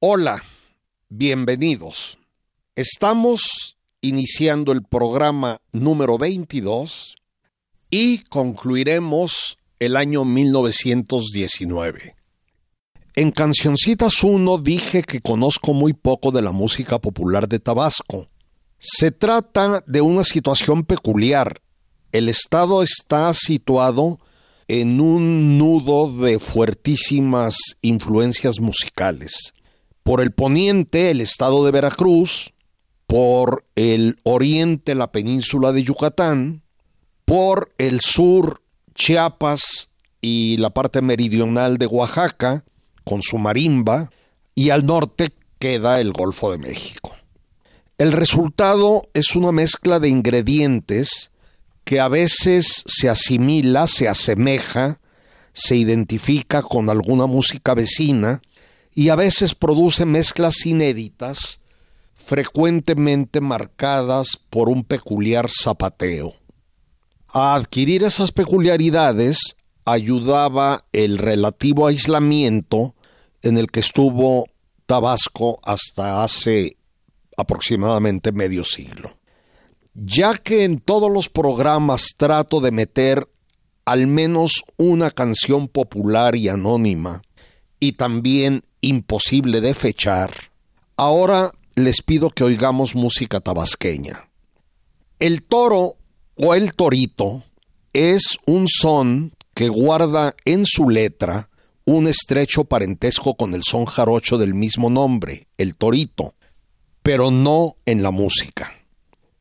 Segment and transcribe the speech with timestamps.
[0.00, 0.44] Hola,
[1.08, 2.18] bienvenidos.
[2.76, 7.16] Estamos iniciando el programa número 22
[7.90, 12.14] y concluiremos el año 1919.
[13.16, 18.28] En Cancioncitas 1 dije que conozco muy poco de la música popular de Tabasco.
[18.78, 21.60] Se trata de una situación peculiar.
[22.12, 24.20] El estado está situado
[24.68, 29.54] en un nudo de fuertísimas influencias musicales
[30.08, 32.54] por el poniente el estado de Veracruz,
[33.06, 36.62] por el oriente la península de Yucatán,
[37.26, 38.62] por el sur
[38.94, 39.90] Chiapas
[40.22, 42.64] y la parte meridional de Oaxaca,
[43.04, 44.08] con su marimba,
[44.54, 47.14] y al norte queda el Golfo de México.
[47.98, 51.32] El resultado es una mezcla de ingredientes
[51.84, 55.00] que a veces se asimila, se asemeja,
[55.52, 58.40] se identifica con alguna música vecina,
[58.98, 61.60] y a veces produce mezclas inéditas,
[62.14, 66.32] frecuentemente marcadas por un peculiar zapateo.
[67.28, 72.96] A adquirir esas peculiaridades ayudaba el relativo aislamiento
[73.42, 74.46] en el que estuvo
[74.86, 76.76] Tabasco hasta hace
[77.36, 79.12] aproximadamente medio siglo.
[79.94, 83.28] Ya que en todos los programas trato de meter
[83.84, 87.22] al menos una canción popular y anónima,
[87.78, 90.32] y también imposible de fechar,
[90.96, 94.28] ahora les pido que oigamos música tabasqueña.
[95.18, 95.96] El toro
[96.36, 97.44] o el torito
[97.92, 101.48] es un son que guarda en su letra
[101.84, 106.34] un estrecho parentesco con el son jarocho del mismo nombre, el torito,
[107.02, 108.72] pero no en la música.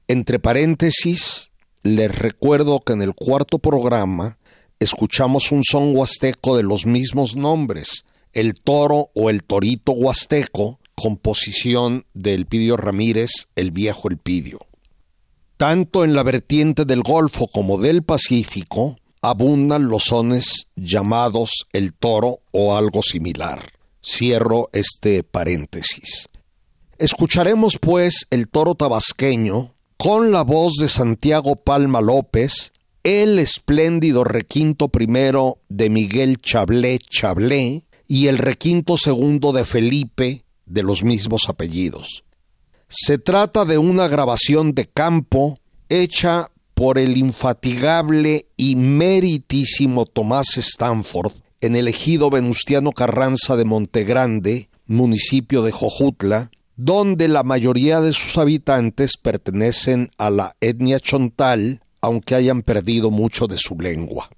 [0.07, 1.51] Entre paréntesis,
[1.83, 4.37] les recuerdo que en el cuarto programa
[4.79, 12.05] escuchamos un son huasteco de los mismos nombres, el toro o el torito huasteco, composición
[12.13, 14.59] de Elpidio Ramírez, el viejo Elpidio.
[15.57, 22.41] Tanto en la vertiente del Golfo como del Pacífico abundan los sones llamados el toro
[22.51, 23.71] o algo similar.
[24.03, 26.29] Cierro este paréntesis.
[26.99, 32.71] Escucharemos pues el toro tabasqueño con la voz de Santiago Palma López,
[33.03, 40.83] el espléndido requinto primero de Miguel Chablé Chablé, y el requinto segundo de Felipe de
[40.83, 42.23] los mismos apellidos.
[42.89, 45.59] Se trata de una grabación de campo
[45.89, 54.69] hecha por el infatigable y meritísimo Tomás Stanford en el ejido Venustiano Carranza de Montegrande,
[54.85, 62.35] municipio de Jojutla, donde la mayoría de sus habitantes pertenecen a la etnia chontal, aunque
[62.35, 64.29] hayan perdido mucho de su lengua.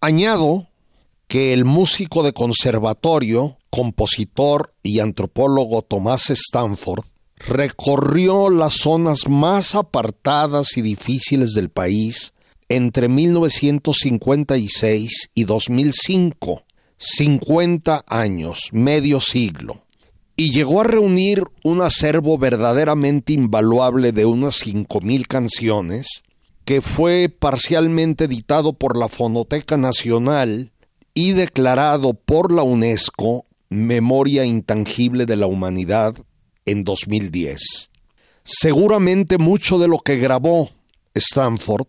[0.00, 0.68] Añado
[1.28, 7.04] que el músico de conservatorio, compositor y antropólogo Tomás Stanford
[7.36, 12.32] recorrió las zonas más apartadas y difíciles del país
[12.68, 16.62] entre 1956 y 2005,
[16.96, 19.82] 50 años, medio siglo,
[20.36, 26.22] y llegó a reunir un acervo verdaderamente invaluable de unas 5.000 canciones,
[26.64, 30.72] que fue parcialmente editado por la Fonoteca Nacional
[31.16, 36.14] y declarado por la UNESCO Memoria Intangible de la Humanidad
[36.66, 37.88] en 2010.
[38.44, 40.68] Seguramente mucho de lo que grabó
[41.14, 41.86] Stanford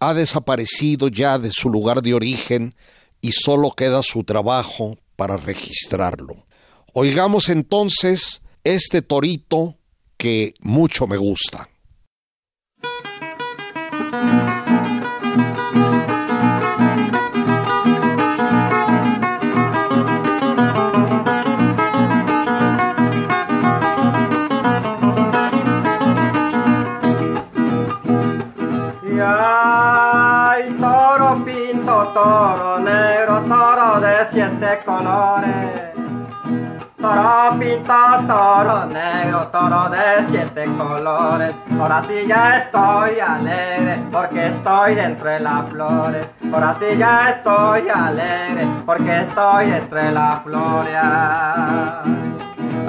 [0.00, 2.74] ha desaparecido ya de su lugar de origen
[3.20, 6.46] y solo queda su trabajo para registrarlo.
[6.94, 9.76] Oigamos entonces este torito
[10.16, 11.68] que mucho me gusta.
[37.14, 37.94] Toro pinto,
[38.26, 41.54] toro negro, toro de siete colores.
[41.80, 46.26] Ahora sí ya estoy alegre porque estoy dentro de las flores.
[46.52, 50.96] ahora sí ya estoy alegre porque estoy entre las flores.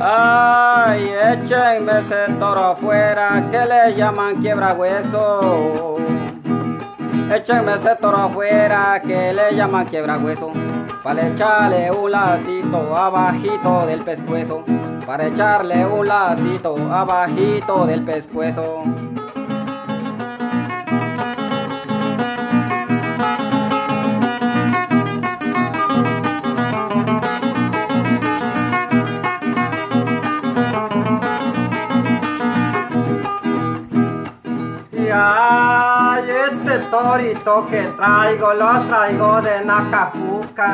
[0.01, 5.97] Ay, échenme ese toro afuera que le llaman quiebra hueso.
[7.31, 10.51] Échenme ese toro afuera que le llaman quiebra hueso.
[11.05, 14.63] Para echarle un lacito abajito del pescuezo.
[15.05, 18.83] Para echarle un lacito abajito del pescuezo.
[37.15, 40.67] Torito que traigo lo traigo de Nacajuca.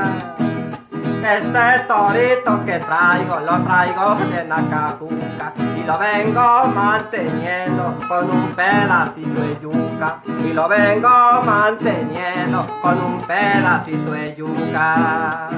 [1.24, 9.40] Este torito que traigo lo traigo de Nacajuca y lo vengo manteniendo con un pedacito
[9.40, 11.10] de yuca y lo vengo
[11.46, 15.50] manteniendo con un pedacito de yuca.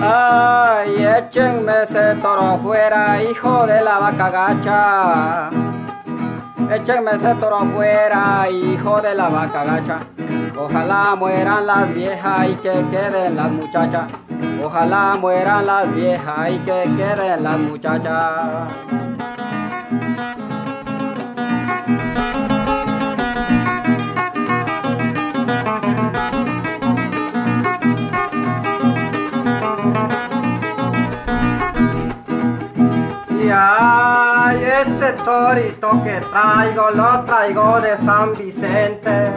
[0.00, 5.67] Ay, échenme ese toro fuera, hijo de la vaca gacha.
[6.70, 10.00] Échenme ese toro afuera, hijo de la vaca gacha.
[10.54, 14.12] Ojalá mueran las viejas y que queden las muchachas.
[14.62, 18.68] Ojalá mueran las viejas y que queden las muchachas.
[34.80, 39.32] Este torito que traigo lo traigo de San Vicente.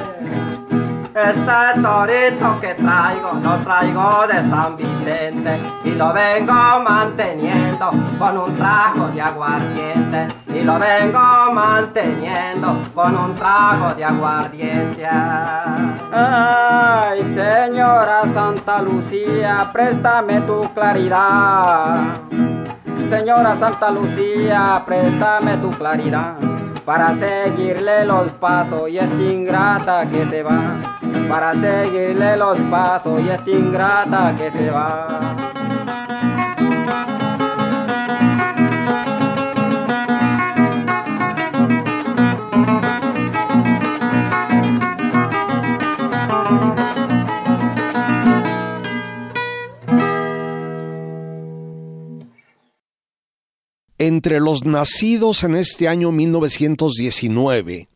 [1.14, 6.54] Este torito que traigo lo traigo de San Vicente y lo vengo
[6.88, 15.08] manteniendo con un trago de aguardiente y lo vengo manteniendo con un trago de aguardiente.
[16.14, 22.51] Ay, señora Santa Lucía, préstame tu claridad.
[23.10, 26.36] Señora Santa Lucía, préstame tu claridad
[26.86, 30.76] para seguirle los pasos y esta ingrata que se va.
[31.30, 35.51] Para seguirle los pasos y esta ingrata que se va.
[54.12, 57.88] Entre los nacidos en este año 1919,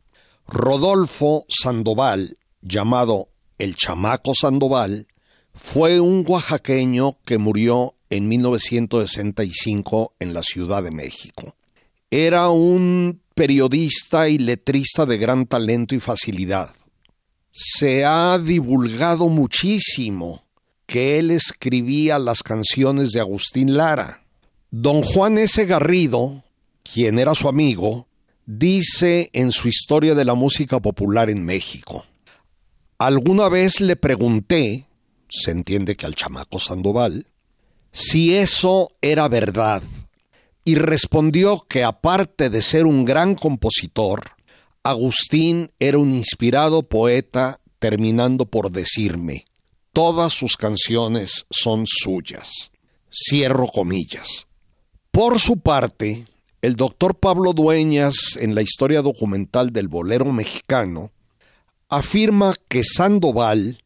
[0.48, 3.28] Rodolfo Sandoval, llamado
[3.58, 5.08] el Chamaco Sandoval,
[5.54, 11.58] fue un oaxaqueño que murió en 1965 en la Ciudad de México.
[12.10, 16.70] Era un periodista y letrista de gran talento y facilidad.
[17.52, 20.46] Se ha divulgado muchísimo
[20.86, 24.25] que él escribía las canciones de Agustín Lara
[24.77, 25.66] Don Juan S.
[25.66, 26.44] Garrido,
[26.83, 28.07] quien era su amigo,
[28.45, 32.04] dice en su historia de la música popular en México.
[32.98, 34.83] Alguna vez le pregunté,
[35.30, 37.25] se entiende que al chamaco Sandoval,
[37.94, 39.81] si eso era verdad,
[40.66, 44.31] y respondió que aparte de ser un gran compositor,
[44.83, 49.45] Agustín era un inspirado poeta, terminando por decirme,
[49.94, 52.71] todas sus canciones son suyas.
[53.10, 54.48] Cierro comillas.
[55.16, 56.26] Por su parte,
[56.62, 61.14] el doctor Pablo Dueñas, en la historia documental del bolero mexicano,
[61.88, 63.81] afirma que Sandoval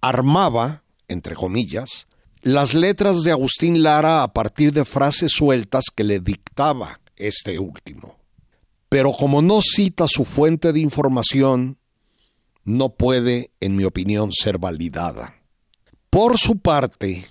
[0.00, 2.06] armaba, entre comillas,
[2.40, 8.16] las letras de Agustín Lara a partir de frases sueltas que le dictaba este último.
[8.88, 11.76] Pero como no cita su fuente de información,
[12.64, 15.34] no puede, en mi opinión, ser validada.
[16.08, 17.26] Por su parte,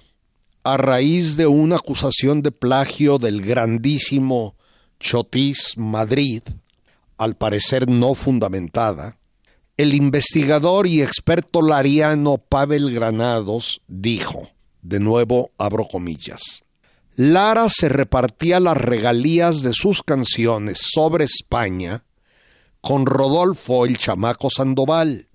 [0.64, 4.56] a raíz de una acusación de plagio del grandísimo
[5.00, 6.44] Chotis Madrid,
[7.18, 9.18] al parecer no fundamentada,
[9.78, 14.50] el investigador y experto lariano Pavel Granados dijo,
[14.82, 16.64] de nuevo abro comillas,
[17.16, 22.04] Lara se repartía las regalías de sus canciones sobre España
[22.80, 25.28] con Rodolfo el chamaco Sandoval,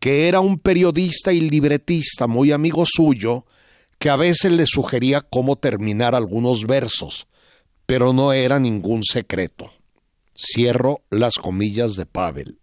[0.00, 3.44] que era un periodista y libretista muy amigo suyo,
[3.98, 7.26] que a veces le sugería cómo terminar algunos versos,
[7.86, 9.70] pero no era ningún secreto.
[10.36, 12.60] Cierro las comillas de Pavel.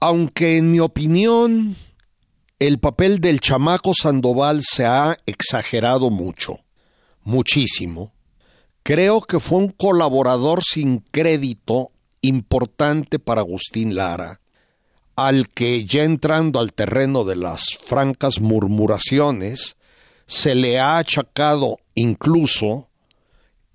[0.00, 1.76] Aunque en mi opinión
[2.58, 6.60] el papel del chamaco Sandoval se ha exagerado mucho,
[7.22, 8.12] muchísimo,
[8.82, 14.40] creo que fue un colaborador sin crédito importante para Agustín Lara,
[15.14, 19.76] al que ya entrando al terreno de las francas murmuraciones,
[20.32, 22.88] se le ha achacado incluso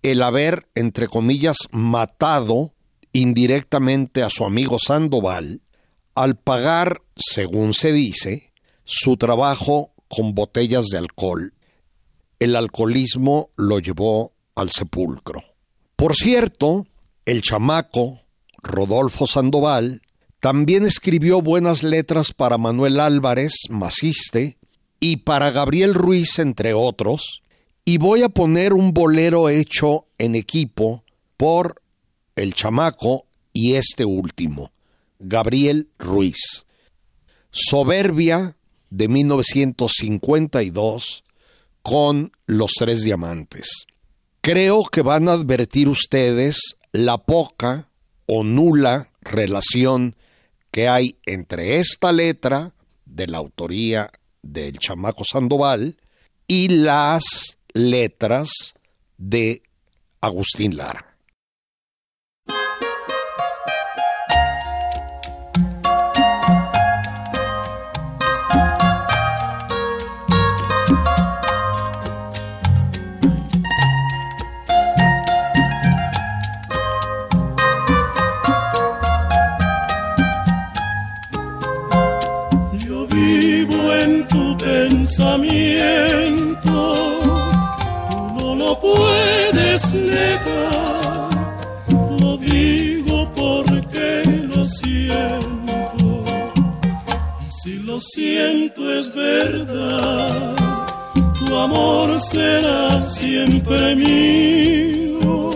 [0.02, 2.74] el haber, entre comillas, matado
[3.14, 5.62] indirectamente a su amigo Sandoval
[6.16, 8.54] al pagar, según se dice,
[8.86, 11.54] su trabajo con botellas de alcohol.
[12.40, 15.44] El alcoholismo lo llevó al sepulcro.
[15.96, 16.88] Por cierto,
[17.26, 18.22] el chamaco,
[18.64, 20.02] Rodolfo Sandoval,
[20.40, 24.58] también escribió buenas letras para Manuel Álvarez, Maciste,
[25.00, 27.44] y para Gabriel Ruiz, entre otros,
[27.86, 31.04] y voy a poner un bolero hecho en equipo
[31.38, 31.82] por
[32.36, 34.72] el chamaco y este último,
[35.20, 36.66] Gabriel Ruiz.
[37.50, 38.58] Soberbia
[38.90, 41.24] de 1952
[41.82, 43.86] con Los Tres Diamantes.
[44.42, 47.90] Creo que van a advertir ustedes la poca
[48.26, 50.16] o nula relación
[50.72, 52.74] que hay entre esta letra
[53.06, 54.12] de la autoría
[54.42, 55.98] del chamaco Sandoval
[56.48, 58.76] y las letras
[59.18, 59.64] de
[60.22, 61.07] Agustín Lara.
[85.08, 86.60] Pensamiento,
[88.38, 91.30] tú no lo puedes negar,
[92.20, 94.24] lo digo porque
[94.54, 96.26] lo siento,
[97.40, 100.56] y si lo siento es verdad,
[101.40, 105.54] tu amor será siempre mío,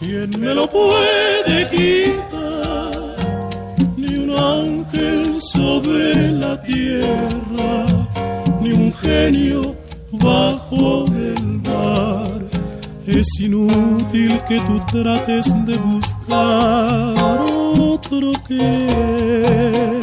[0.00, 2.90] ¿quién me lo puede quitar?
[3.96, 7.91] Ni un ángel sobre la tierra
[9.02, 9.76] genio
[10.12, 12.40] bajo el mar.
[13.06, 17.44] Es inútil que tú trates de buscar
[17.78, 20.02] otro querer.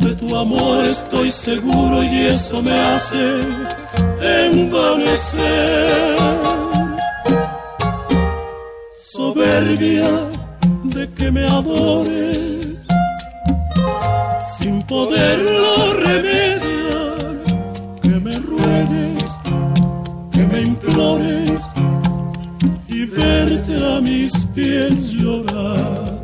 [0.00, 3.24] De tu amor estoy seguro y eso me hace
[4.20, 6.18] envanecer.
[9.12, 10.10] Soberbia
[10.82, 12.44] de que me adores
[14.58, 16.53] sin poderlo remediar.
[20.94, 21.68] Me implores
[22.88, 26.14] y verte a mis pies llorar.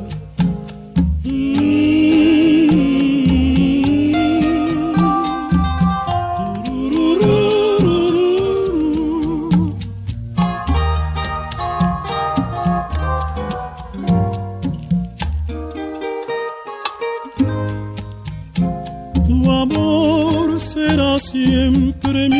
[21.21, 22.40] siempre mío.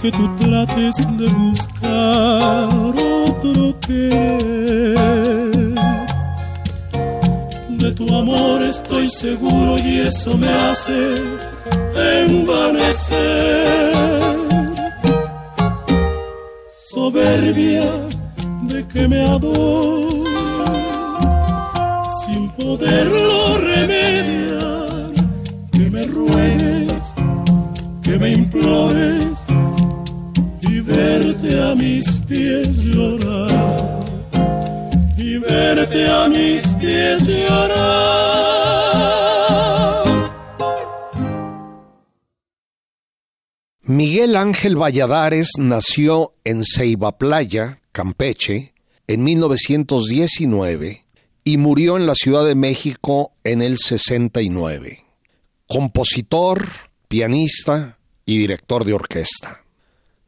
[0.00, 2.68] Que tú trates de buscar
[3.26, 4.98] otro querer.
[7.68, 11.16] De tu amor estoy seguro y eso me hace
[12.26, 13.18] envanecer.
[16.70, 17.90] Soberbia
[18.62, 20.30] de que me adore
[22.24, 23.37] sin poderlo
[32.98, 33.78] llorar.
[35.98, 38.18] A mis pies llorar.
[43.82, 48.74] Miguel Ángel Valladares nació en Ceiba Playa, Campeche,
[49.06, 51.06] en 1919
[51.42, 55.04] y murió en la Ciudad de México en el 69.
[55.66, 56.68] Compositor,
[57.08, 59.64] pianista y director de orquesta.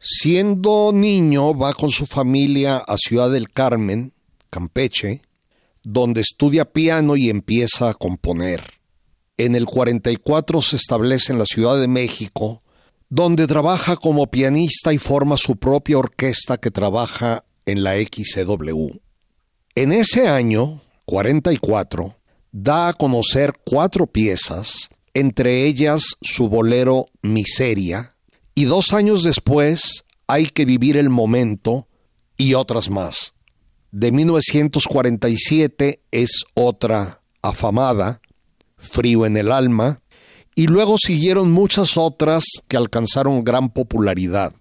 [0.00, 4.14] Siendo niño va con su familia a Ciudad del Carmen,
[4.49, 5.23] Campeche,
[5.83, 8.62] donde estudia piano y empieza a componer.
[9.37, 12.62] En el 44 se establece en la Ciudad de México
[13.11, 19.00] donde trabaja como pianista y forma su propia orquesta que trabaja en la XCW.
[19.75, 22.16] En ese año, 44,
[22.52, 28.10] da a conocer cuatro piezas, entre ellas su bolero Miseria,
[28.61, 31.88] y dos años después hay que vivir el momento
[32.37, 33.33] y otras más.
[33.90, 38.21] de 1947 es otra afamada,
[38.76, 40.02] Frío en el alma,
[40.55, 44.52] y luego siguieron muchas otras que alcanzaron gran popularidad.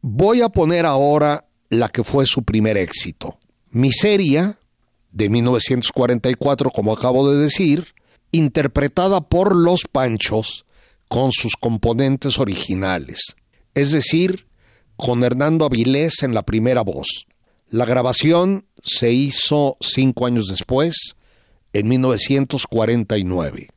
[0.00, 3.38] Voy a poner ahora la que fue su primer éxito,
[3.70, 4.58] Miseria,
[5.12, 7.94] de 1944, como acabo de decir,
[8.32, 10.64] interpretada por Los Panchos
[11.10, 13.34] con sus componentes originales,
[13.74, 14.46] es decir,
[14.96, 17.26] con Hernando Avilés en la primera voz.
[17.66, 21.16] La grabación se hizo cinco años después,
[21.72, 23.70] en 1949.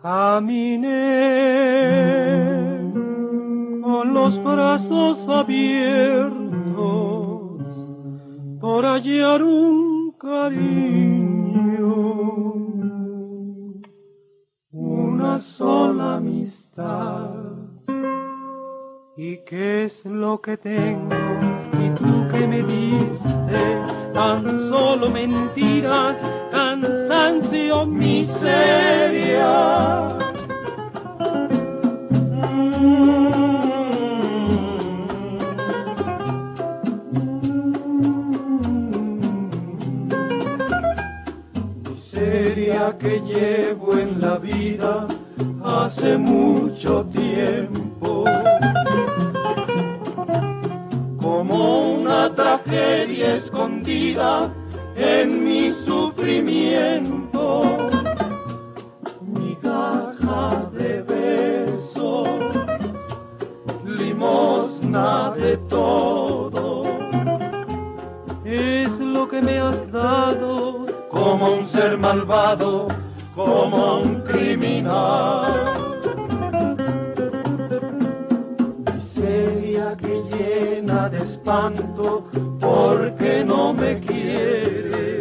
[0.00, 1.79] Caminé
[4.30, 6.30] los brazos abiertos
[8.60, 11.86] por hallar un cariño,
[14.70, 17.30] una sola amistad.
[19.16, 21.16] ¿Y qué es lo que tengo?
[21.82, 23.82] ¿Y tú que me diste?
[24.14, 26.16] Tan solo mentiras,
[26.52, 29.00] cansancio, miseria.
[42.98, 45.06] Que llevo en la vida
[45.64, 48.24] hace mucho tiempo.
[51.18, 54.52] Como una tragedia escondida
[54.96, 57.78] en mi sufrimiento.
[59.22, 62.28] Mi caja de besos,
[63.86, 66.82] limosna de todo.
[68.44, 70.49] Es lo que me has dado
[71.40, 72.86] como un ser malvado,
[73.34, 75.54] como un criminal.
[78.84, 82.26] Miseria que llena de espanto
[82.60, 85.18] porque no me quiere.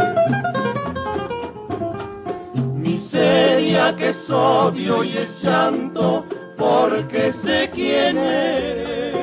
[2.76, 6.26] Miseria que es odio y es llanto
[6.58, 9.16] porque sé quién es.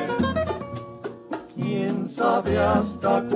[1.53, 3.26] Quién sabe hasta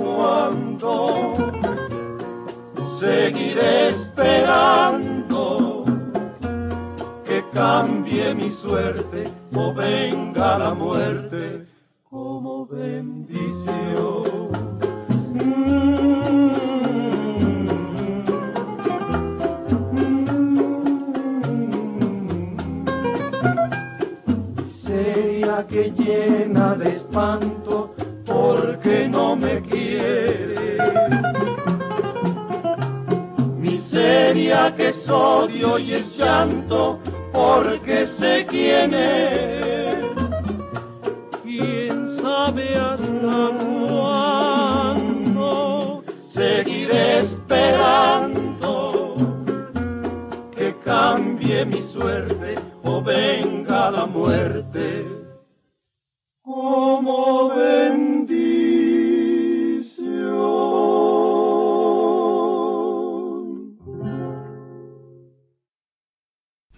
[3.52, 5.84] seguiré esperando
[7.24, 11.21] que cambie mi suerte o venga la muerte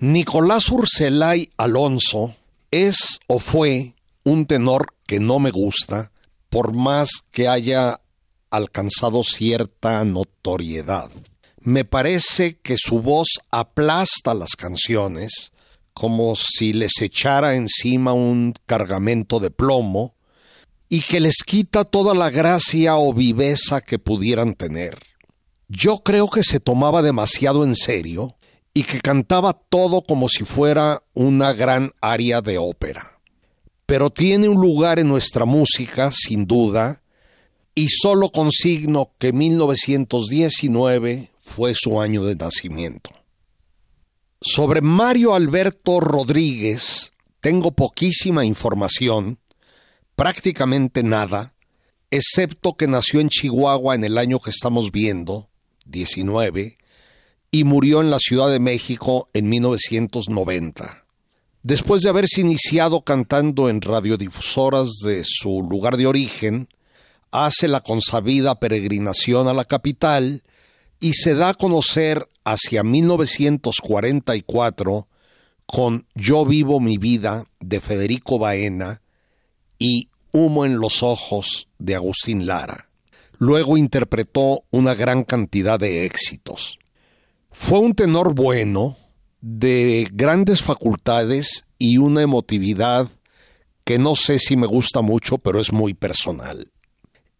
[0.00, 2.34] Nicolás Urselay Alonso
[2.72, 6.10] es o fue un tenor que no me gusta,
[6.48, 8.00] por más que haya
[8.50, 11.10] alcanzado cierta notoriedad.
[11.60, 15.52] Me parece que su voz aplasta las canciones
[15.92, 20.14] como si les echara encima un cargamento de plomo
[20.88, 24.98] y que les quita toda la gracia o viveza que pudieran tener.
[25.68, 28.36] Yo creo que se tomaba demasiado en serio
[28.74, 33.20] y que cantaba todo como si fuera una gran aria de ópera.
[33.86, 37.02] Pero tiene un lugar en nuestra música, sin duda,
[37.76, 43.10] y solo consigno que 1919 fue su año de nacimiento.
[44.40, 49.38] Sobre Mario Alberto Rodríguez tengo poquísima información,
[50.16, 51.54] prácticamente nada,
[52.10, 55.48] excepto que nació en Chihuahua en el año que estamos viendo,
[55.86, 56.78] 19,
[57.54, 61.04] y murió en la Ciudad de México en 1990.
[61.62, 66.68] Después de haberse iniciado cantando en radiodifusoras de su lugar de origen,
[67.30, 70.42] hace la consabida peregrinación a la capital
[70.98, 75.06] y se da a conocer hacia 1944
[75.64, 79.00] con Yo vivo mi vida de Federico Baena
[79.78, 82.88] y Humo en los ojos de Agustín Lara.
[83.38, 86.80] Luego interpretó una gran cantidad de éxitos.
[87.56, 88.96] Fue un tenor bueno,
[89.40, 93.08] de grandes facultades y una emotividad
[93.84, 96.72] que no sé si me gusta mucho, pero es muy personal.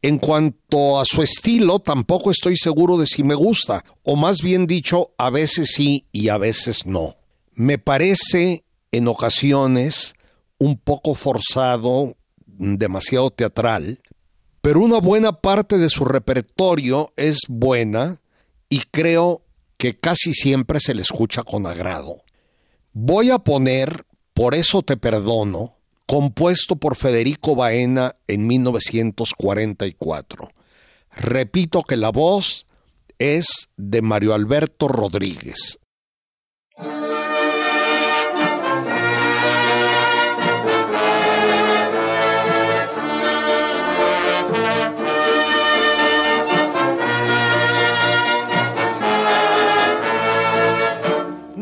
[0.02, 4.68] En cuanto a su estilo, tampoco estoy seguro de si me gusta, o más bien
[4.68, 7.16] dicho, a veces sí y a veces no.
[7.52, 10.14] Me parece en ocasiones
[10.58, 14.00] un poco forzado, demasiado teatral,
[14.62, 18.20] pero una buena parte de su repertorio es buena
[18.68, 19.43] y creo
[19.84, 22.22] que casi siempre se le escucha con agrado.
[22.94, 30.48] Voy a poner Por eso te perdono, compuesto por Federico Baena en 1944.
[31.14, 32.64] Repito que la voz
[33.18, 35.78] es de Mario Alberto Rodríguez.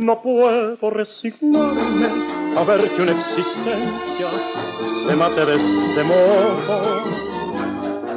[0.03, 2.09] No puedo resignarme
[2.57, 4.31] a ver que una existencia
[5.07, 7.05] se mate de este modo.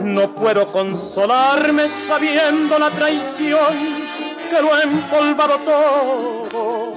[0.01, 4.03] No puedo consolarme sabiendo la traición
[4.49, 6.93] que lo ha empolvado todo.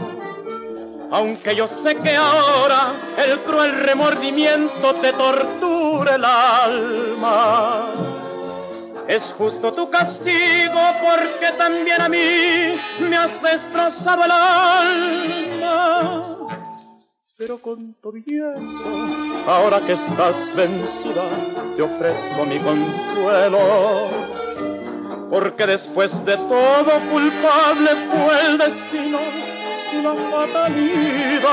[1.11, 7.92] Aunque yo sé que ahora el cruel remordimiento te tortura el alma
[9.09, 16.23] es justo tu castigo porque también a mí me has destrozado el alma.
[17.38, 19.07] Pero con todo eso,
[19.47, 21.31] ahora que estás vencida,
[21.75, 24.09] te ofrezco mi consuelo.
[25.31, 29.21] Porque después de todo culpable fue el destino
[29.92, 31.49] y la fatalidad.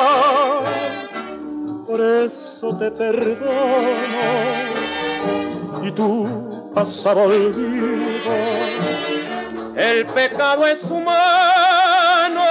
[1.87, 3.45] Por eso te perdono
[5.83, 7.95] y tú pasado olvido.
[9.77, 12.43] El pecado es humano,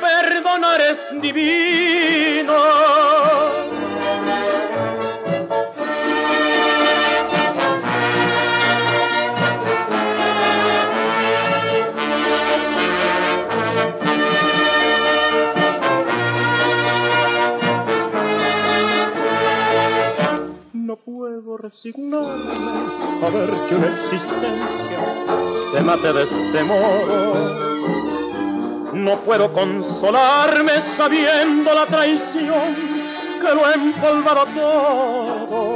[0.00, 2.54] perdonar es divino.
[23.26, 25.04] A que una existencia
[25.72, 27.64] se mate de este modo.
[28.92, 32.76] No puedo consolarme sabiendo la traición
[33.40, 35.74] que lo ha empolvado todo.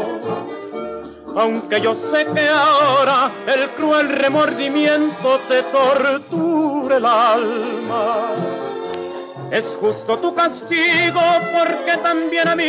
[1.36, 8.34] Aunque yo sé que ahora el cruel remordimiento te torture el alma
[9.50, 11.20] es justo tu castigo
[11.52, 12.64] porque también a mí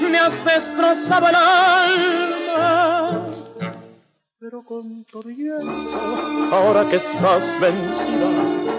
[0.00, 2.27] me has destrozado el alma.
[4.58, 8.28] Pero con eso, ahora que estás vencida,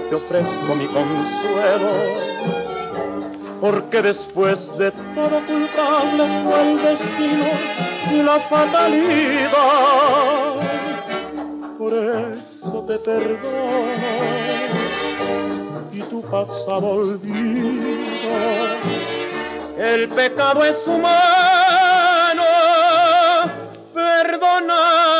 [0.10, 1.92] te ofrezco mi consuelo.
[3.62, 7.46] Porque después de todo culpable fue el destino
[8.12, 9.54] y la fatalidad.
[11.78, 13.48] Por eso te perdono
[15.94, 17.70] y tu pasado olvido.
[19.78, 22.44] El pecado es humano,
[23.94, 25.20] perdonar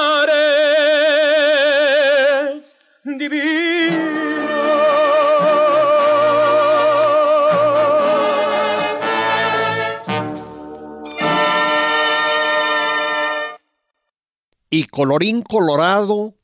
[14.70, 16.36] Y colorín colorado,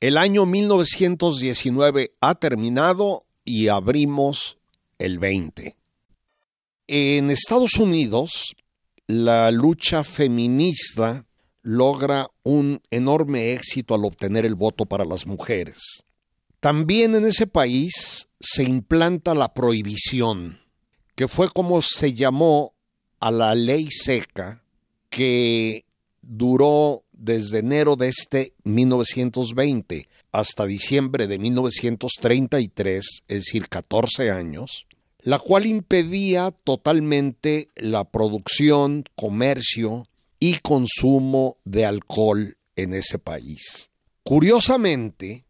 [0.00, 4.58] el año 1919 ha terminado y abrimos
[4.98, 5.76] el 20.
[6.86, 8.54] En Estados Unidos,
[9.06, 11.26] la lucha feminista
[11.62, 16.04] logra un enorme éxito al obtener el voto para las mujeres.
[16.60, 20.60] También en ese país se implanta la prohibición,
[21.16, 22.74] que fue como se llamó
[23.18, 24.64] a la ley seca
[25.08, 25.84] que
[26.20, 34.86] duró desde enero de este 1920 hasta diciembre de 1933, es decir, 14 años,
[35.20, 40.08] la cual impedía totalmente la producción, comercio
[40.40, 43.90] y consumo de alcohol en ese país.
[44.24, 45.44] Curiosamente,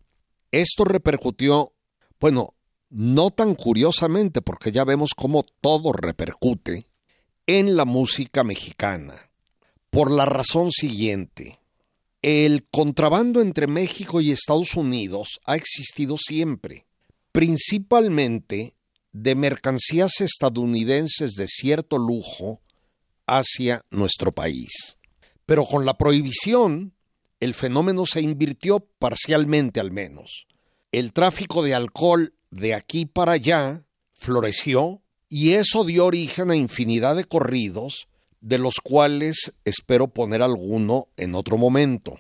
[0.51, 1.73] esto repercutió,
[2.21, 2.53] bueno,
[2.91, 6.85] no tan curiosamente porque ya vemos cómo todo repercute
[7.47, 9.15] en la música mexicana,
[9.89, 11.62] por la razón siguiente.
[12.23, 16.87] El contrabando entre México y Estados Unidos ha existido siempre,
[17.33, 18.77] principalmente
[19.13, 22.61] de mercancías estadounidenses de cierto lujo
[23.27, 24.99] hacia nuestro país.
[25.47, 26.95] Pero con la prohibición,
[27.41, 30.47] el fenómeno se invirtió parcialmente al menos.
[30.93, 33.83] el tráfico de alcohol de aquí para allá
[34.13, 38.09] floreció y eso dio origen a infinidad de corridos,
[38.43, 42.19] de los cuales espero poner alguno en otro momento.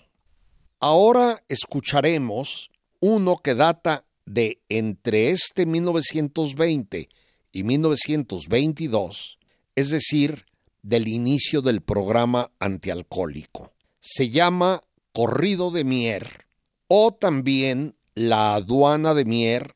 [0.80, 7.08] Ahora escucharemos uno que data de entre este 1920
[7.52, 9.38] y 1922,
[9.74, 10.46] es decir,
[10.82, 13.72] del inicio del programa antialcohólico.
[14.00, 14.80] Se llama
[15.12, 16.46] Corrido de Mier
[16.86, 19.74] o también La aduana de Mier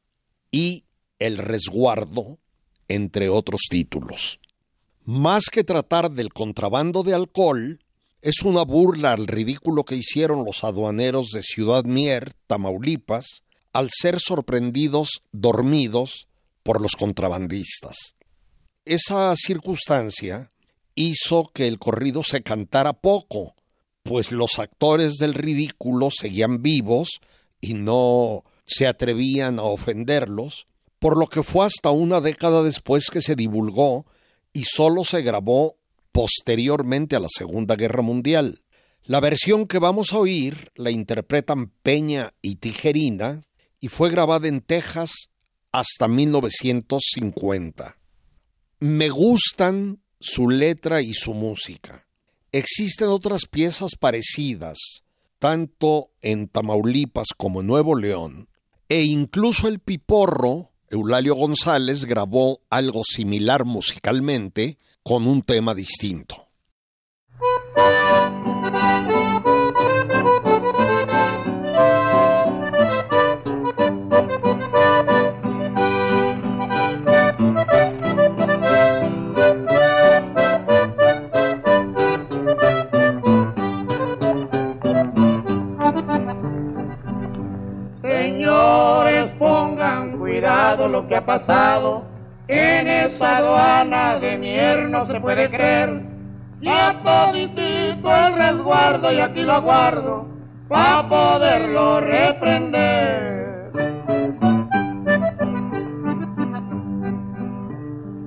[0.50, 0.84] y
[1.18, 2.38] El resguardo,
[2.88, 4.38] entre otros títulos.
[5.06, 7.78] Más que tratar del contrabando de alcohol,
[8.22, 14.18] es una burla al ridículo que hicieron los aduaneros de Ciudad Mier, Tamaulipas, al ser
[14.18, 16.26] sorprendidos dormidos
[16.64, 18.16] por los contrabandistas.
[18.84, 20.50] Esa circunstancia
[20.96, 23.54] hizo que el corrido se cantara poco,
[24.02, 27.20] pues los actores del ridículo seguían vivos
[27.60, 30.66] y no se atrevían a ofenderlos,
[30.98, 34.04] por lo que fue hasta una década después que se divulgó
[34.56, 35.76] y solo se grabó
[36.12, 38.62] posteriormente a la Segunda Guerra Mundial.
[39.04, 43.44] La versión que vamos a oír la interpretan Peña y Tijerina
[43.80, 45.28] y fue grabada en Texas
[45.72, 47.98] hasta 1950.
[48.80, 52.06] Me gustan su letra y su música.
[52.50, 54.78] Existen otras piezas parecidas,
[55.38, 58.48] tanto en Tamaulipas como en Nuevo León,
[58.88, 66.46] e incluso el Piporro, Eulalio González, grabó algo similar musicalmente con un tema distinto.
[90.76, 92.04] Cuidado lo que ha pasado
[92.48, 96.02] en esa aduana de mier no se puede creer.
[96.60, 100.26] Ya toditito el resguardo y aquí lo aguardo
[100.68, 103.72] para poderlo reprender.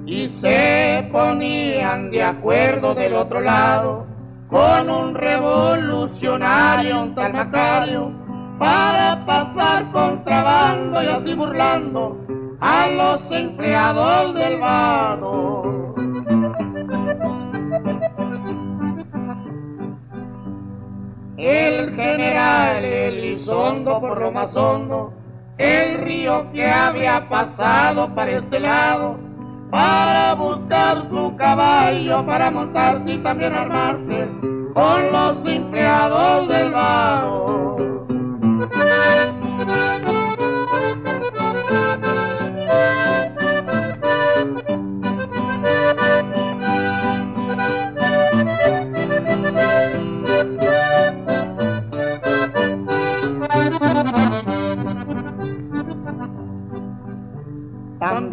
[0.06, 4.06] Y se ponían de acuerdo del otro lado
[4.50, 8.12] con un revolucionario, un tal Macario,
[8.58, 15.96] para pasar contrabando y así burlando a los empleados del vado.
[21.38, 25.14] El general Elizondo por hondo,
[25.58, 29.18] el río que había pasado para este lado,
[29.72, 34.28] para buscar su caballo, para montarse y también armarse
[34.74, 37.78] con los empleados del vado.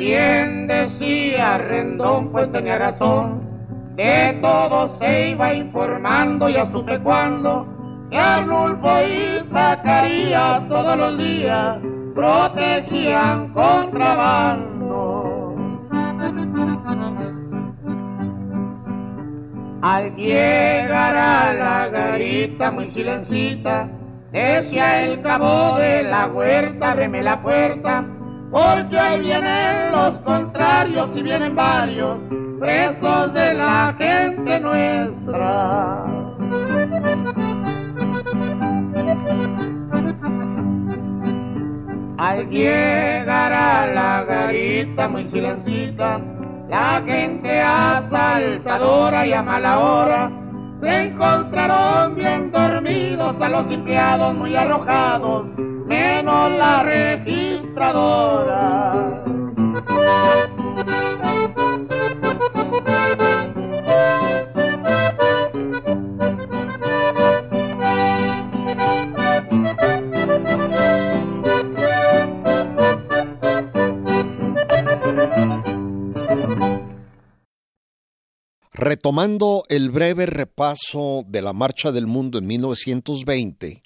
[0.07, 3.41] También decía Rendón, pues tenía razón,
[3.97, 7.67] de todo se iba informando, ya supe cuándo,
[8.09, 11.79] que Arnulfo y Zacarías todos los días
[12.15, 14.77] protegían contrabando.
[19.83, 23.89] Al llegar a la garita muy silencita,
[24.31, 28.05] decía el cabo de la huerta, abreme la puerta,
[28.51, 32.19] porque ahí vienen los contrarios y vienen varios
[32.59, 36.05] presos de la gente nuestra.
[42.19, 46.21] Al llegar a la garita muy silencita,
[46.69, 50.31] la gente asaltadora y a mala hora
[50.81, 55.47] se encontraron bien dormidos a los empleados muy arrojados,
[55.87, 56.83] menos la
[78.73, 83.83] Retomando el breve repaso de la Marcha del Mundo en 1920,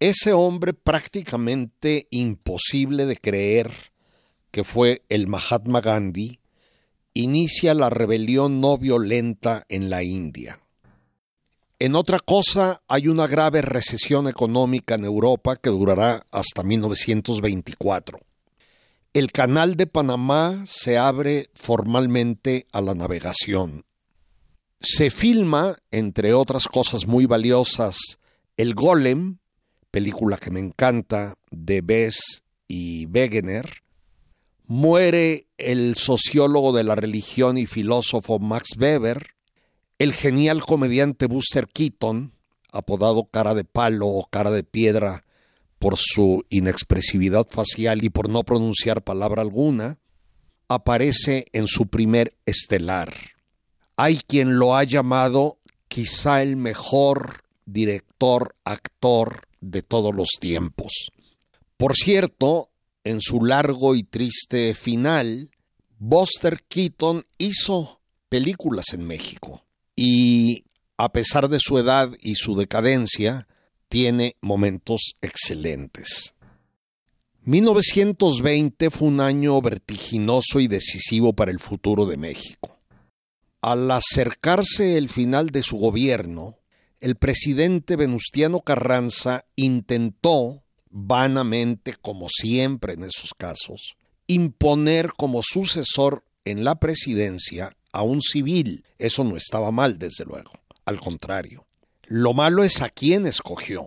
[0.00, 3.70] ese hombre prácticamente imposible de creer
[4.50, 6.40] que fue el Mahatma Gandhi,
[7.14, 10.60] inicia la rebelión no violenta en la India.
[11.78, 18.18] En otra cosa, hay una grave recesión económica en Europa que durará hasta 1924.
[19.12, 23.84] El canal de Panamá se abre formalmente a la navegación.
[24.80, 27.98] Se filma, entre otras cosas muy valiosas,
[28.56, 29.39] El Golem,
[29.90, 33.82] película que me encanta, de Bess y Wegener.
[34.66, 39.34] Muere el sociólogo de la religión y filósofo Max Weber
[40.00, 42.32] el genial comediante Buster Keaton,
[42.72, 45.26] apodado cara de palo o cara de piedra
[45.78, 49.98] por su inexpresividad facial y por no pronunciar palabra alguna,
[50.68, 53.12] aparece en su primer estelar.
[53.96, 61.10] Hay quien lo ha llamado quizá el mejor director actor de todos los tiempos.
[61.76, 62.70] Por cierto,
[63.04, 65.50] en su largo y triste final,
[65.98, 69.64] Buster Keaton hizo películas en México
[69.96, 70.64] y
[70.96, 73.48] a pesar de su edad y su decadencia,
[73.88, 76.34] tiene momentos excelentes.
[77.44, 82.78] 1920 fue un año vertiginoso y decisivo para el futuro de México.
[83.62, 86.59] Al acercarse el final de su gobierno,
[87.00, 96.62] el presidente Venustiano Carranza intentó, vanamente como siempre en esos casos, imponer como sucesor en
[96.62, 98.84] la presidencia a un civil.
[98.98, 100.52] Eso no estaba mal, desde luego.
[100.84, 101.66] Al contrario.
[102.04, 103.86] Lo malo es a quién escogió.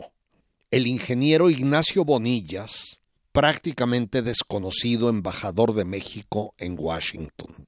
[0.71, 2.99] El ingeniero Ignacio Bonillas,
[3.31, 7.67] prácticamente desconocido embajador de México en Washington.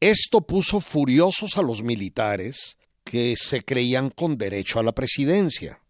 [0.00, 2.76] Esto puso furiosos a los militares
[3.12, 5.82] que se creían con derecho a la presidencia.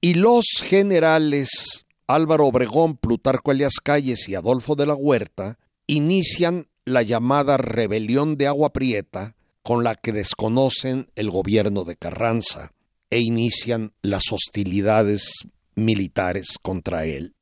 [0.00, 7.02] Y los generales Álvaro Obregón, Plutarco Elias Calles y Adolfo de la Huerta inician la
[7.02, 12.72] llamada Rebelión de Agua Prieta, con la que desconocen el gobierno de Carranza
[13.10, 15.34] e inician las hostilidades
[15.74, 17.34] militares contra él.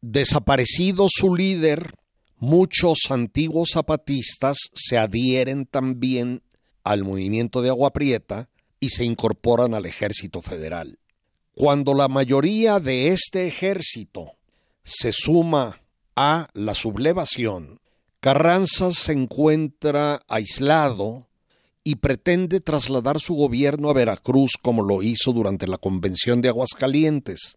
[0.00, 1.92] Desaparecido su líder,
[2.38, 6.40] muchos antiguos zapatistas se adhieren también
[6.84, 8.48] al movimiento de Agua Prieta
[8.80, 10.98] y se incorporan al ejército federal.
[11.54, 14.32] Cuando la mayoría de este ejército
[14.82, 15.82] se suma
[16.16, 17.80] a la sublevación,
[18.20, 21.28] Carranza se encuentra aislado
[21.84, 27.56] y pretende trasladar su gobierno a Veracruz como lo hizo durante la convención de Aguascalientes.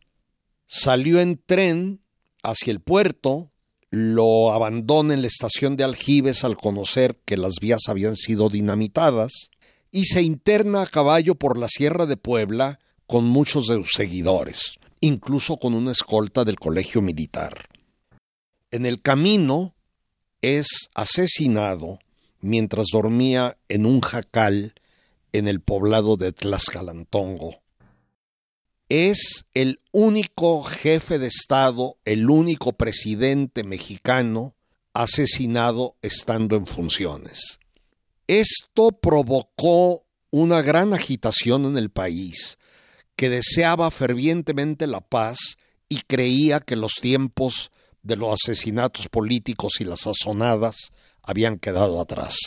[0.66, 2.02] Salió en tren
[2.42, 3.52] hacia el puerto,
[3.96, 9.52] lo abandona en la estación de Aljibes al conocer que las vías habían sido dinamitadas
[9.92, 14.80] y se interna a caballo por la Sierra de Puebla con muchos de sus seguidores,
[15.00, 17.70] incluso con una escolta del colegio militar.
[18.72, 19.76] En el camino
[20.42, 22.00] es asesinado
[22.42, 24.74] mientras dormía en un jacal
[25.34, 27.63] en el poblado de Tlaxcalantongo.
[28.96, 34.54] Es el único jefe de Estado, el único presidente mexicano
[34.94, 37.58] asesinado estando en funciones.
[38.28, 42.60] Esto provocó una gran agitación en el país,
[43.16, 45.58] que deseaba fervientemente la paz
[45.90, 47.72] y creía que los tiempos
[48.04, 50.92] de los asesinatos políticos y las sazonadas
[51.24, 52.38] habían quedado atrás.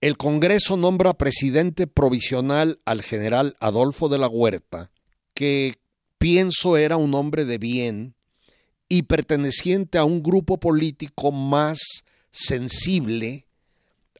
[0.00, 4.90] El Congreso nombra presidente provisional al general Adolfo de la Huerta,
[5.36, 5.76] que
[6.16, 8.14] pienso era un hombre de bien
[8.88, 11.78] y perteneciente a un grupo político más
[12.30, 13.46] sensible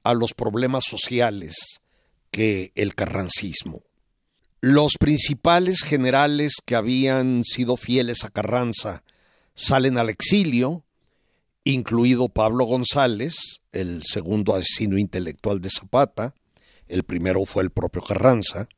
[0.04, 1.80] a los problemas sociales
[2.30, 3.82] que el carrancismo.
[4.60, 9.02] Los principales generales que habían sido fieles a Carranza
[9.54, 10.84] salen al exilio,
[11.64, 16.34] incluido Pablo González, el segundo asesino intelectual de Zapata,
[16.88, 18.68] el primero fue el propio Carranza,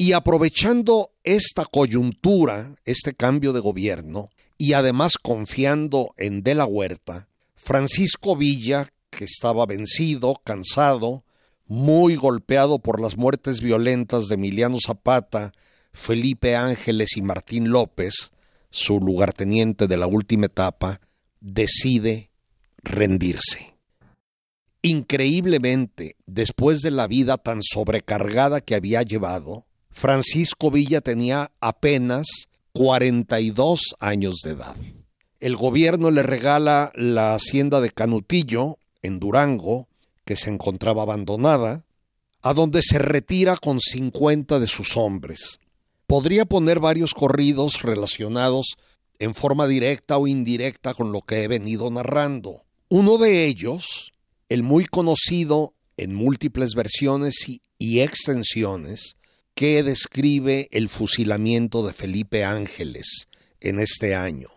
[0.00, 7.28] y aprovechando esta coyuntura, este cambio de gobierno, y además confiando en De la Huerta,
[7.56, 11.24] Francisco Villa, que estaba vencido, cansado,
[11.66, 15.52] muy golpeado por las muertes violentas de Emiliano Zapata,
[15.92, 18.30] Felipe Ángeles y Martín López,
[18.70, 21.00] su lugarteniente de la última etapa,
[21.40, 22.30] decide
[22.84, 23.74] rendirse.
[24.80, 32.26] Increíblemente, después de la vida tan sobrecargada que había llevado, Francisco Villa tenía apenas
[32.72, 34.76] 42 años de edad.
[35.40, 39.88] El gobierno le regala la hacienda de Canutillo, en Durango,
[40.24, 41.84] que se encontraba abandonada,
[42.42, 45.58] a donde se retira con 50 de sus hombres.
[46.06, 48.76] Podría poner varios corridos relacionados
[49.18, 52.62] en forma directa o indirecta con lo que he venido narrando.
[52.88, 54.12] Uno de ellos,
[54.48, 57.46] el muy conocido en múltiples versiones
[57.78, 59.16] y, extensiones,
[59.58, 63.26] que describe el fusilamiento de Felipe Ángeles
[63.58, 64.50] en este año.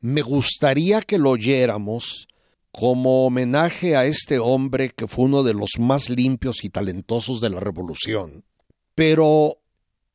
[0.00, 2.26] Me gustaría que lo oyéramos
[2.72, 7.50] como homenaje a este hombre que fue uno de los más limpios y talentosos de
[7.50, 8.46] la revolución.
[8.94, 9.58] Pero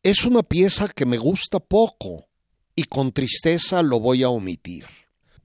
[0.01, 2.27] es una pieza que me gusta poco
[2.75, 4.85] y con tristeza lo voy a omitir.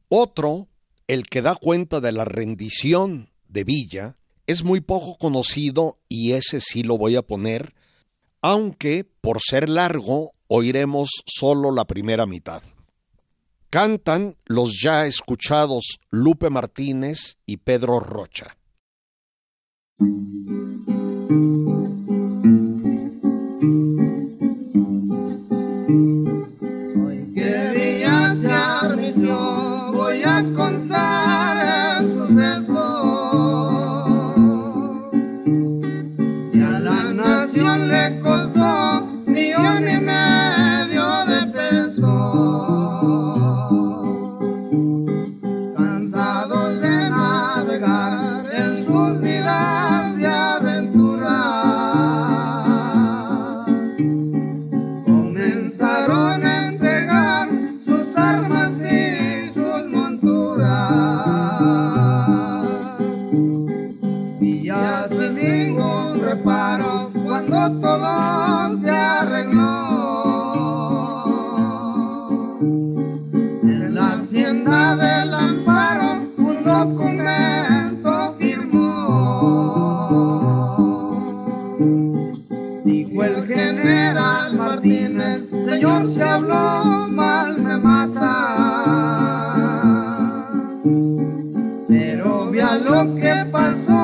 [0.08, 0.68] Otro,
[1.06, 4.14] el que da cuenta de la rendición de Villa,
[4.46, 7.74] es muy poco conocido y ese sí lo voy a poner,
[8.42, 12.62] aunque por ser largo oiremos solo la primera mitad.
[13.70, 18.56] Cantan los ya escuchados Lupe Martínez y Pedro Rocha.
[91.88, 93.95] Pero vean lo que pasó.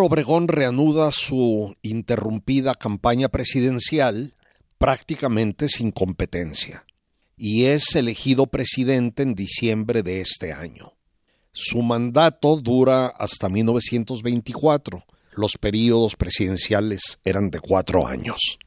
[0.00, 4.34] Obregón reanuda su interrumpida campaña presidencial
[4.78, 6.84] prácticamente sin competencia
[7.36, 10.94] y es elegido presidente en diciembre de este año.
[11.52, 15.04] Su mandato dura hasta 1924.
[15.32, 18.58] Los períodos presidenciales eran de cuatro años.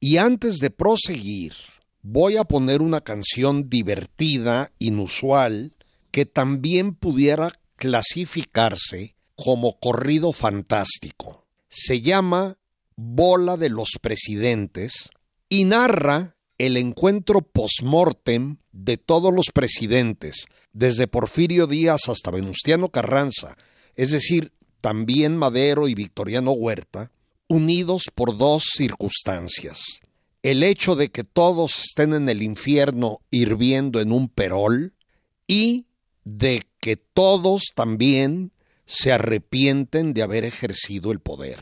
[0.00, 1.54] Y antes de proseguir,
[2.02, 5.76] voy a poner una canción divertida, inusual,
[6.10, 11.46] que también pudiera clasificarse como corrido fantástico.
[11.68, 12.58] Se llama
[12.96, 15.10] Bola de los Presidentes
[15.48, 23.56] y narra el encuentro post-mortem de todos los presidentes, desde Porfirio Díaz hasta Venustiano Carranza,
[23.96, 27.10] es decir, también Madero y Victoriano Huerta,
[27.48, 30.00] unidos por dos circunstancias.
[30.42, 34.92] El hecho de que todos estén en el infierno hirviendo en un perol
[35.46, 35.86] y
[36.24, 38.52] de que todos también
[38.90, 41.60] se arrepienten de haber ejercido el poder.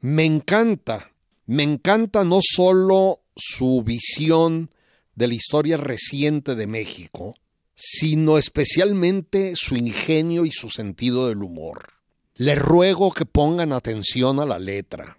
[0.00, 1.10] Me encanta,
[1.46, 4.70] me encanta no solo su visión
[5.16, 7.34] de la historia reciente de México,
[7.74, 11.94] sino especialmente su ingenio y su sentido del humor.
[12.36, 15.18] Les ruego que pongan atención a la letra.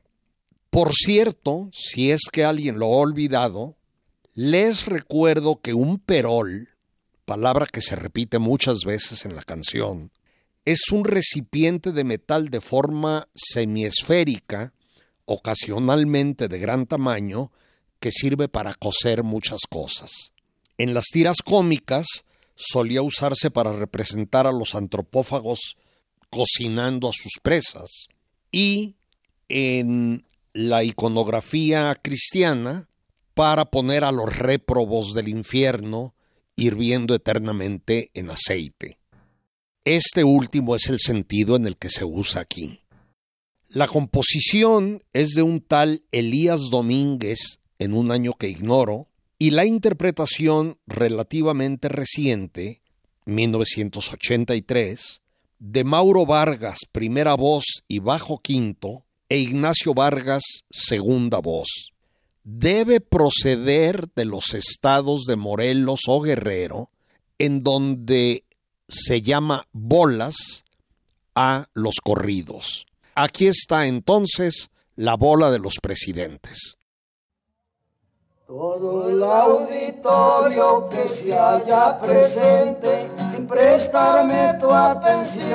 [0.69, 3.75] Por cierto, si es que alguien lo ha olvidado,
[4.33, 6.69] les recuerdo que un perol,
[7.25, 10.11] palabra que se repite muchas veces en la canción,
[10.65, 14.73] es un recipiente de metal de forma semiesférica,
[15.25, 17.51] ocasionalmente de gran tamaño,
[17.99, 20.33] que sirve para coser muchas cosas.
[20.77, 22.07] En las tiras cómicas
[22.55, 25.77] solía usarse para representar a los antropófagos
[26.29, 28.07] cocinando a sus presas.
[28.51, 28.95] Y
[29.49, 32.87] en la iconografía cristiana,
[33.33, 36.13] para poner a los réprobos del infierno
[36.55, 39.00] hirviendo eternamente en aceite.
[39.83, 42.81] Este último es el sentido en el que se usa aquí.
[43.67, 49.07] La composición es de un tal Elías Domínguez en un año que ignoro,
[49.39, 52.83] y la interpretación relativamente reciente,
[53.25, 55.21] 1983,
[55.57, 61.91] de Mauro Vargas, primera voz y bajo quinto, e Ignacio Vargas, segunda voz.
[62.43, 66.91] Debe proceder de los estados de Morelos o Guerrero,
[67.39, 68.43] en donde
[68.91, 70.65] se llama bolas
[71.33, 72.85] a los corridos.
[73.15, 76.77] Aquí está entonces la bola de los presidentes.
[78.45, 85.51] Todo el auditorio que se haya presente en prestarme tu atención.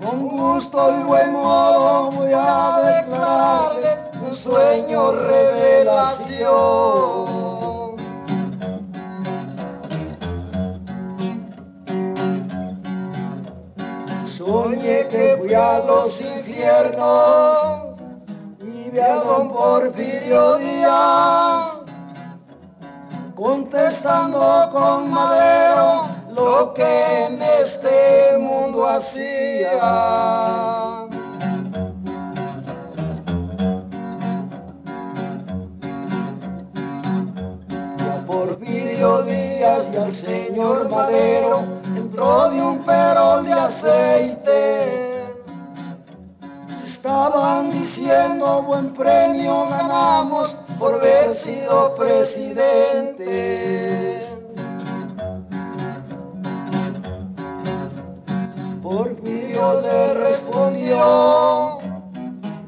[0.00, 7.45] Con gusto y buen modo voy a declararles un sueño revelación.
[14.46, 17.96] Soñé que fui a los infiernos
[19.02, 21.82] a don Porfirio Díaz,
[23.34, 29.72] contestando con madero lo que en este mundo hacía.
[37.98, 41.75] Y a Porfirio Díaz y al señor Madero
[42.16, 45.26] entró de un perol de aceite
[46.82, 54.38] Estaban diciendo buen premio ganamos por haber sido presidentes.
[58.82, 61.78] Porfirio le respondió,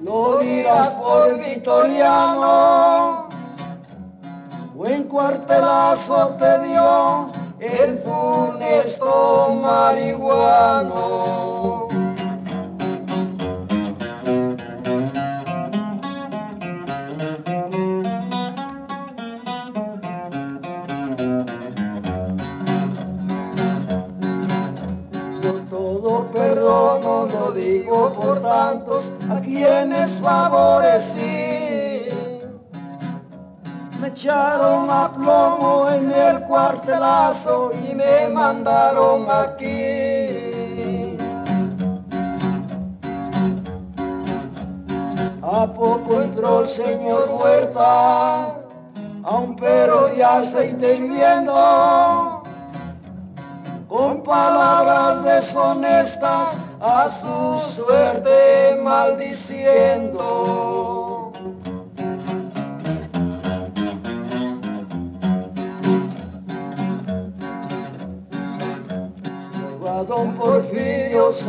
[0.02, 3.28] lo dirás por Victoriano,
[4.74, 10.98] buen cuartelazo te dio el funesto marihuano.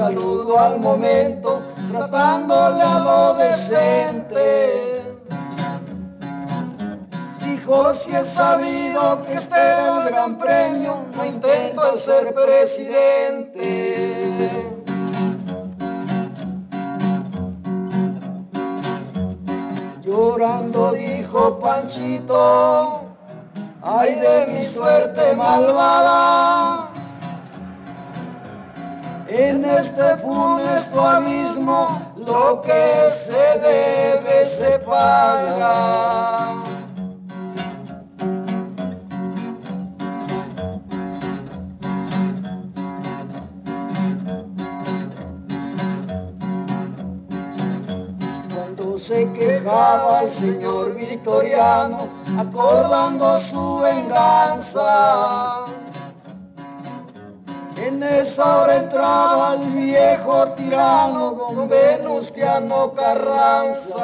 [0.09, 5.03] Saludo al momento, tratándole a lo decente.
[7.45, 13.85] Dijo si he sabido que este era el gran premio, no intento el ser presidente.
[20.01, 23.03] Llorando dijo Panchito,
[23.83, 26.89] ay de mi suerte malvada.
[29.31, 36.65] En este funesto abismo lo que se debe se paga.
[48.97, 55.58] se quejaba el señor Victoriano, acordando su venganza.
[57.81, 64.01] En esa hora entraba el viejo tirano don Venustiano Carranza.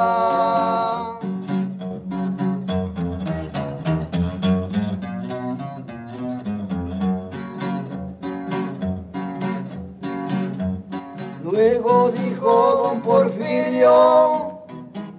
[11.42, 14.64] Luego dijo don Porfirio,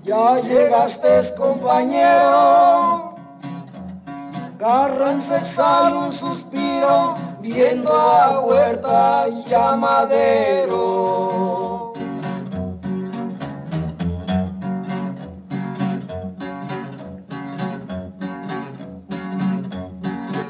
[0.04, 3.16] ya llegaste, compañero.
[4.58, 10.78] Carranza exhala un suspiro, viendo a Huerta y a Madero.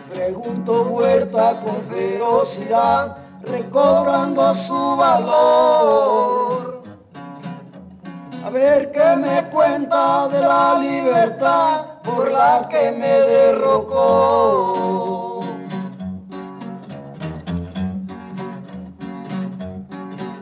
[0.10, 6.84] Pregunto Huerta con ferocidad, recobrando su valor.
[8.46, 14.48] A ver qué me cuenta de la libertad por la que me derrocó.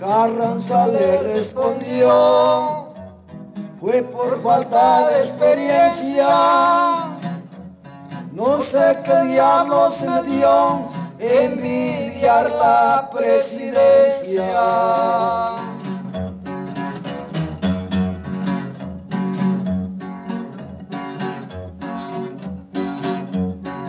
[0.05, 2.93] Carranza le respondió,
[3.81, 6.27] fue por falta de experiencia.
[8.31, 14.51] No sé qué diablos me dio envidiar la presidencia.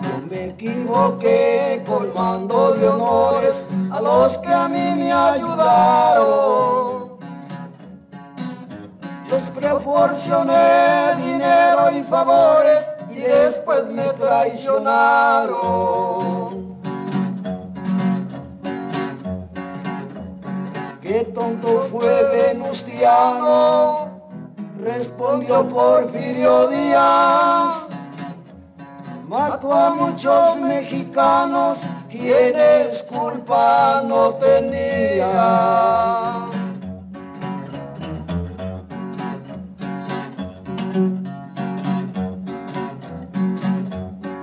[0.00, 3.65] No me equivoqué colmando de honores
[3.96, 7.16] a los que a mí me ayudaron.
[9.30, 16.76] Les proporcioné dinero y favores y después me traicionaron.
[21.00, 24.10] Qué tonto fue Venustiano,
[24.78, 27.88] respondió Porfirio Díaz.
[29.26, 31.80] Mató a muchos mexicanos,
[32.18, 35.26] quienes culpa no tenían.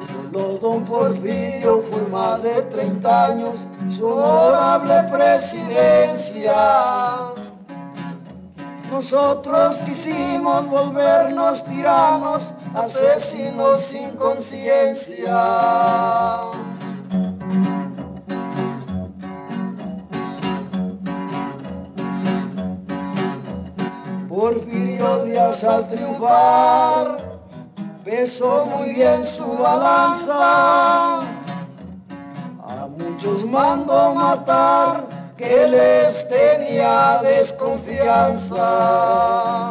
[0.07, 3.55] Solo don Porfirio fue más de 30 años
[3.89, 6.53] su honorable presidencia.
[8.91, 15.33] Nosotros quisimos volvernos tiranos, asesinos sin conciencia.
[25.61, 27.39] Al triunfar
[28.03, 31.19] pesó muy bien su balanza.
[31.19, 35.05] A muchos mandó matar
[35.37, 39.69] que les tenía desconfianza.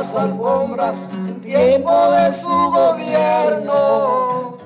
[0.00, 4.56] Finas alfombras en tiempo de su gobierno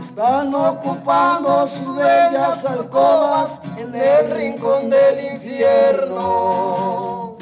[0.00, 7.38] están ocupando sus bellas alcobas en el rincón del infierno.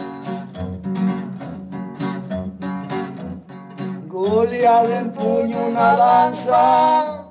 [4.07, 7.24] Goliat empuña una lanza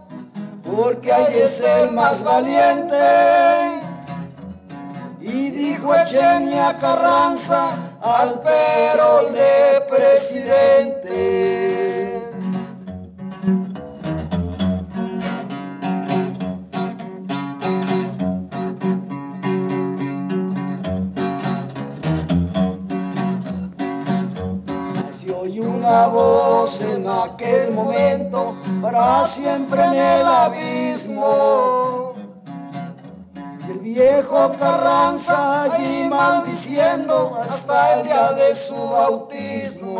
[0.63, 2.97] porque ahí es el más valiente
[5.21, 11.57] y dijo echenme a Carranza al perol de presidente.
[25.39, 32.13] Oye una voz en aquel momento para siempre en el abismo.
[33.69, 36.09] El viejo Carranza allí
[36.75, 39.95] hasta el día de su bautismo.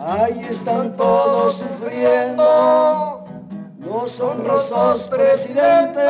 [0.00, 3.24] Ahí están todos sufriendo
[3.78, 6.00] los honrosos presidentes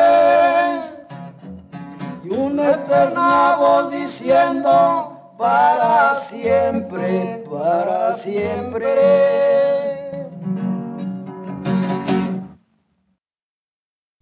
[2.22, 9.84] y una eterna voz diciendo para siempre, para siempre.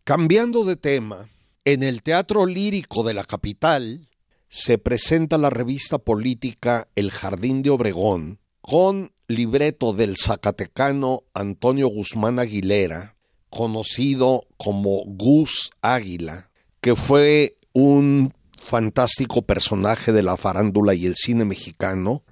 [0.04, 1.28] Cambiando de tema,
[1.64, 4.08] en el Teatro Lírico de la capital
[4.48, 12.40] se presenta la revista política El Jardín de Obregón con libreto del zacatecano Antonio Guzmán
[12.40, 13.14] Aguilera,
[13.48, 16.50] conocido como Gus Águila,
[16.80, 22.24] que fue un fantástico personaje de la farándula y el cine mexicano,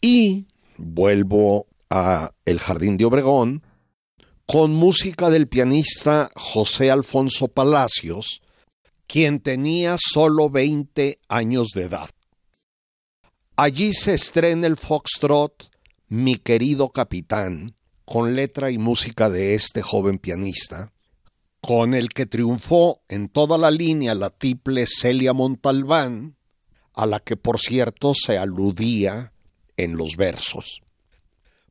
[0.00, 3.62] y vuelvo a El Jardín de Obregón,
[4.46, 8.42] con música del pianista José Alfonso Palacios,
[9.08, 12.10] quien tenía solo 20 años de edad.
[13.56, 15.68] Allí se estrena el foxtrot
[16.08, 17.74] Mi querido capitán,
[18.04, 20.92] con letra y música de este joven pianista,
[21.60, 26.36] con el que triunfó en toda la línea la tiple Celia Montalbán,
[26.94, 29.32] a la que por cierto se aludía
[29.76, 30.82] en los versos.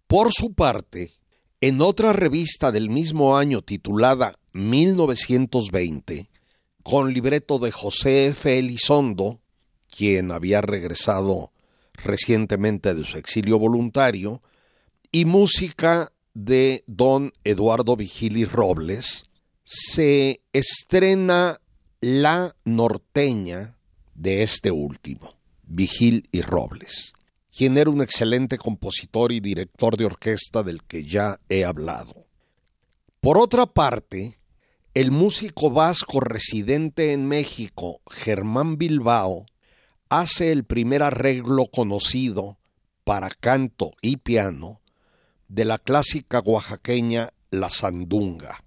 [0.07, 1.14] Por su parte,
[1.62, 6.30] en otra revista del mismo año titulada 1920,
[6.84, 8.60] con libreto de José F.
[8.60, 9.39] Elizondo,
[9.89, 11.51] quien había regresado
[11.93, 14.41] recientemente de su exilio voluntario,
[15.12, 19.24] y música de don Eduardo Vigili Robles,
[19.64, 21.60] se estrena
[22.01, 23.78] La Norteña
[24.14, 27.14] de este último, Vigil y Robles,
[27.56, 32.26] quien era un excelente compositor y director de orquesta del que ya he hablado.
[33.22, 34.39] Por otra parte,
[34.93, 39.45] el músico vasco residente en México, Germán Bilbao,
[40.10, 42.58] hace el primer arreglo conocido
[43.06, 44.82] para canto y piano
[45.47, 48.64] de la clásica oaxaqueña La Sandunga.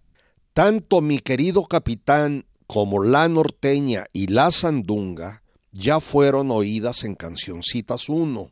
[0.55, 8.09] Tanto mi querido capitán como La Norteña y La Sandunga ya fueron oídas en Cancioncitas
[8.09, 8.51] 1,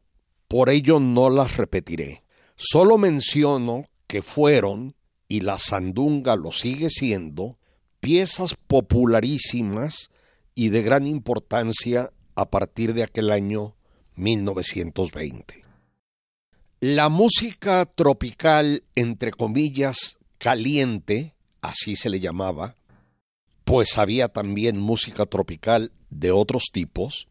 [0.49, 2.23] por ello no las repetiré.
[2.57, 4.95] Solo menciono que fueron,
[5.29, 7.59] y La Sandunga lo sigue siendo,
[8.01, 10.11] piezas popularísimas
[10.55, 13.75] y de gran importancia a partir de aquel año
[14.15, 15.65] 1920.
[16.81, 22.77] La música tropical, entre comillas, caliente, así se le llamaba,
[23.65, 27.27] pues había también música tropical de otros tipos,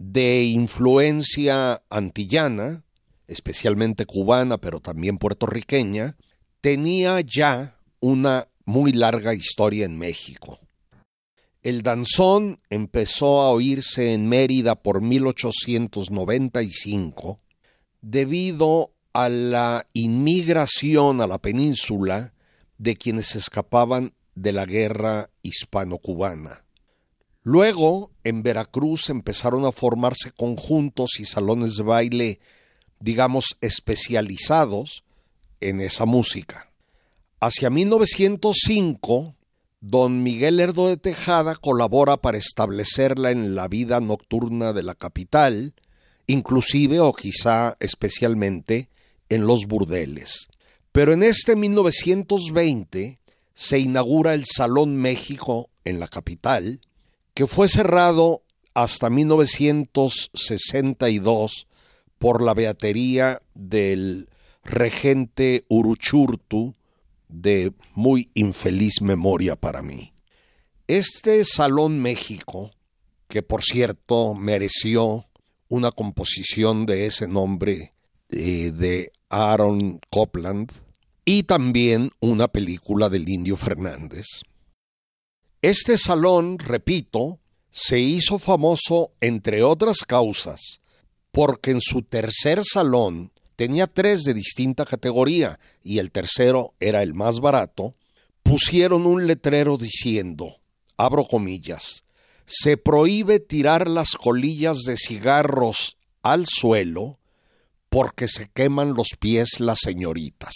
[0.00, 2.84] de influencia antillana,
[3.28, 6.16] especialmente cubana, pero también puertorriqueña,
[6.62, 10.58] tenía ya una muy larga historia en México.
[11.62, 17.38] El danzón empezó a oírse en Mérida por 1895
[18.00, 22.32] debido a la inmigración a la península
[22.78, 26.64] de quienes escapaban de la guerra hispano-cubana.
[27.42, 32.40] Luego, en Veracruz empezaron a formarse conjuntos y salones de baile,
[32.98, 35.04] digamos, especializados
[35.60, 36.70] en esa música.
[37.40, 39.34] Hacia 1905,
[39.80, 45.74] don Miguel Lerdo de Tejada colabora para establecerla en la vida nocturna de la capital,
[46.26, 48.90] inclusive o quizá especialmente
[49.30, 50.48] en los burdeles.
[50.92, 53.18] Pero en este 1920
[53.54, 56.80] se inaugura el Salón México en la capital,
[57.34, 58.42] que fue cerrado
[58.74, 61.66] hasta 1962
[62.18, 64.28] por la beatería del
[64.64, 66.74] regente Uruchurtu,
[67.28, 70.12] de muy infeliz memoria para mí.
[70.86, 72.70] Este Salón México,
[73.28, 75.26] que por cierto mereció
[75.68, 77.92] una composición de ese nombre
[78.28, 80.72] eh, de Aaron Copland,
[81.24, 84.26] y también una película del Indio Fernández.
[85.62, 87.38] Este salón, repito,
[87.70, 90.80] se hizo famoso entre otras causas
[91.32, 97.14] porque en su tercer salón tenía tres de distinta categoría y el tercero era el
[97.14, 97.94] más barato,
[98.42, 100.60] pusieron un letrero diciendo,
[100.96, 102.04] abro comillas,
[102.46, 107.18] se prohíbe tirar las colillas de cigarros al suelo
[107.88, 110.54] porque se queman los pies las señoritas.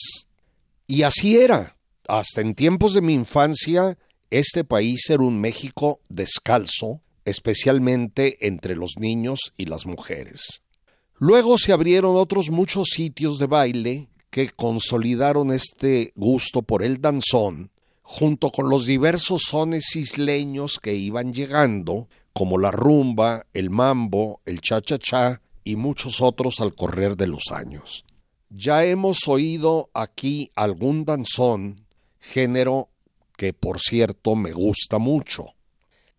[0.86, 1.76] Y así era.
[2.06, 3.96] Hasta en tiempos de mi infancia,
[4.38, 10.62] este país era un México descalzo, especialmente entre los niños y las mujeres.
[11.16, 17.70] Luego se abrieron otros muchos sitios de baile que consolidaron este gusto por el danzón,
[18.02, 24.60] junto con los diversos sones isleños que iban llegando, como la rumba, el mambo, el
[24.60, 28.04] cha-cha-cha y muchos otros al correr de los años.
[28.50, 31.86] Ya hemos oído aquí algún danzón,
[32.18, 32.88] género
[33.36, 35.54] que por cierto me gusta mucho.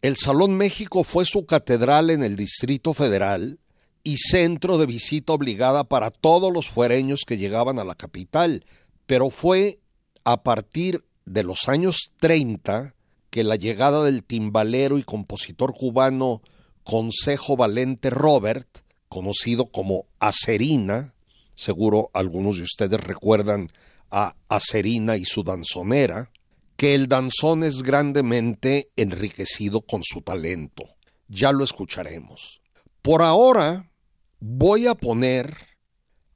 [0.01, 3.59] El Salón México fue su catedral en el Distrito Federal
[4.03, 8.65] y centro de visita obligada para todos los fuereños que llegaban a la capital,
[9.07, 9.79] pero fue
[10.23, 12.93] a partir de los años 30
[13.29, 16.41] que la llegada del timbalero y compositor cubano
[16.83, 18.67] Consejo Valente Robert,
[19.09, 21.15] conocido como Acerina,
[21.55, 23.69] seguro algunos de ustedes recuerdan
[24.11, 26.29] a Acerina y su danzonera,
[26.75, 30.83] que el danzón es grandemente enriquecido con su talento.
[31.27, 32.61] Ya lo escucharemos.
[33.01, 33.91] Por ahora
[34.39, 35.55] voy a poner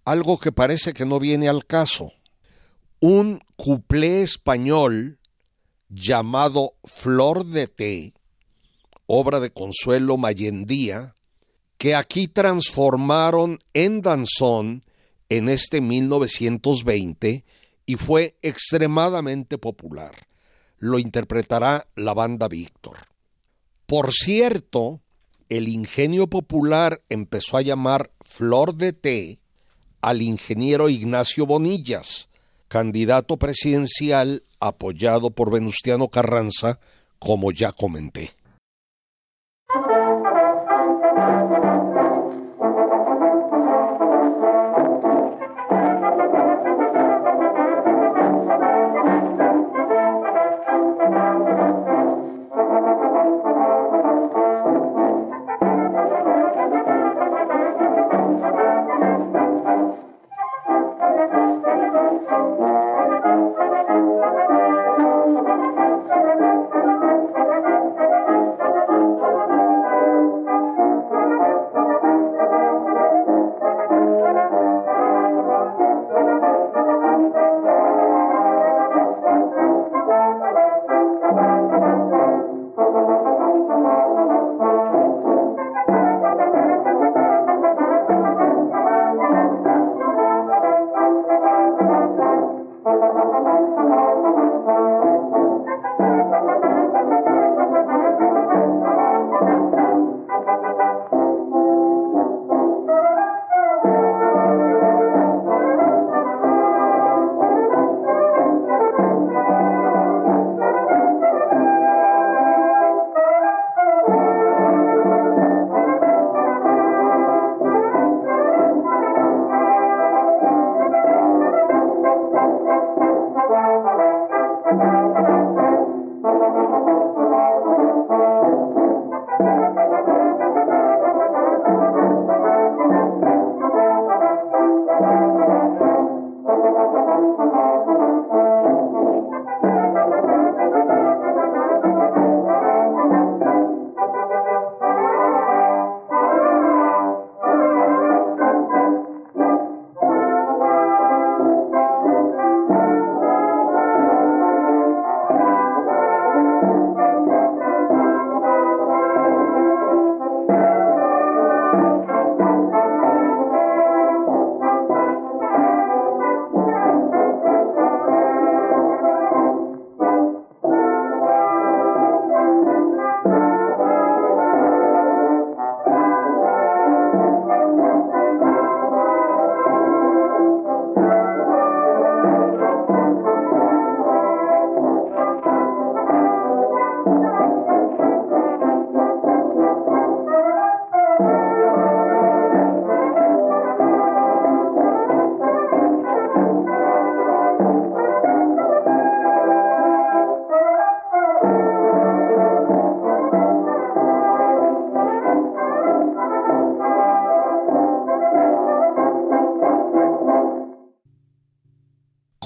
[0.06, 2.12] algo que parece que no viene al caso.
[3.00, 5.20] Un cuplé español
[5.90, 8.14] llamado Flor de Té,
[9.06, 11.16] obra de Consuelo Mayendía,
[11.78, 14.84] que aquí transformaron en danzón
[15.30, 17.46] en este 1920
[17.86, 20.29] y fue extremadamente popular.
[20.80, 22.98] Lo interpretará la banda Víctor.
[23.86, 25.02] Por cierto,
[25.50, 29.40] el ingenio popular empezó a llamar Flor de Té
[30.02, 32.30] al ingeniero Ignacio Bonillas,
[32.68, 36.80] candidato presidencial apoyado por Venustiano Carranza,
[37.18, 38.32] como ya comenté.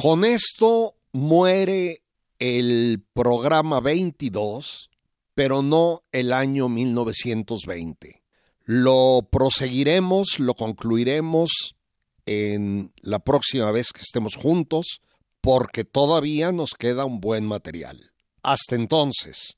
[0.03, 2.01] Con esto muere
[2.37, 4.89] el programa 22,
[5.33, 8.21] pero no el año 1920.
[8.65, 11.77] Lo proseguiremos, lo concluiremos
[12.25, 14.99] en la próxima vez que estemos juntos,
[15.39, 18.11] porque todavía nos queda un buen material.
[18.41, 19.55] Hasta entonces.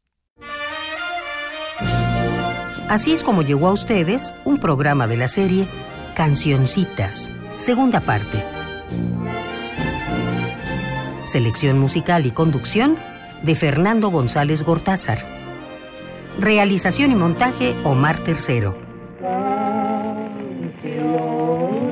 [2.88, 5.68] Así es como llegó a ustedes un programa de la serie
[6.14, 8.44] Cancioncitas, segunda parte.
[11.26, 12.98] Selección musical y conducción
[13.42, 15.18] de Fernando González Gortázar.
[16.40, 18.78] Realización y montaje Omar Tercero.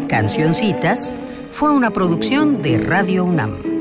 [0.07, 1.11] Cancioncitas
[1.51, 3.72] fue una producción de Radio UNAM.